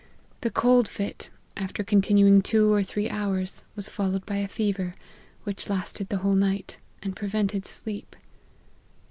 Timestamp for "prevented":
7.15-7.67